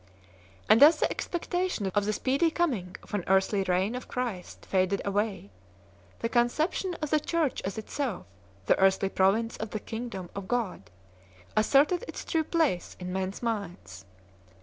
And 0.67 0.81
as 0.81 0.97
the 0.97 1.11
expectation 1.11 1.85
of 1.93 2.05
the 2.05 2.13
speedy 2.13 2.49
coming 2.49 2.95
of 3.03 3.13
an 3.13 3.23
earthly 3.27 3.61
reign 3.61 3.93
of 3.93 4.07
Christ 4.07 4.65
faded 4.65 4.99
away, 5.05 5.51
the 6.21 6.27
conception 6.27 6.95
of 7.03 7.11
the 7.11 7.19
Church 7.19 7.61
as 7.61 7.77
itself 7.77 8.25
the 8.65 8.79
earthly 8.79 9.09
province 9.09 9.57
of 9.57 9.69
the 9.69 9.79
Kingdom 9.79 10.31
of 10.33 10.47
God 10.47 10.89
asserted 11.55 12.03
its 12.07 12.25
true 12.25 12.43
place 12.43 12.95
in 12.99 13.13
men 13.13 13.29
s 13.29 13.43
minds. 13.43 14.05